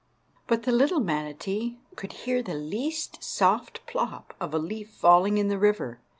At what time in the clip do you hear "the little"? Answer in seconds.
0.63-0.99